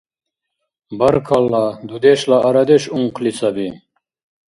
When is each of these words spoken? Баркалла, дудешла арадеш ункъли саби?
Баркалла, 0.99 1.65
дудешла 1.87 2.37
арадеш 2.47 2.83
ункъли 2.97 3.31
саби? 3.39 3.67